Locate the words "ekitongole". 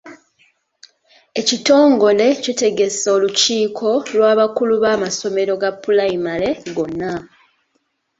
1.39-2.25